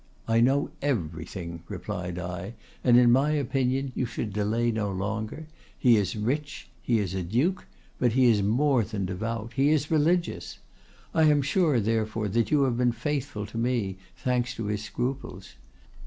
[0.27, 5.45] —'I know everything,' replied I; 'and in my opinion, you should delay no longer;
[5.77, 7.67] he is rich; he is a duke;
[7.99, 10.57] but he is more than devout, he is religious!
[11.13, 15.53] I am sure, therefore, that you have been faithful to me, thanks to his scruples.